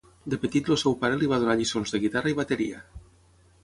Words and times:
De 0.33 0.37
petit 0.45 0.71
el 0.75 0.79
seu 0.83 0.95
pare 1.03 1.21
li 1.21 1.31
va 1.33 1.41
donar 1.45 1.59
lliçons 1.61 1.97
de 1.97 2.05
guitarra 2.07 2.35
i 2.37 2.43
bateria. 2.45 2.85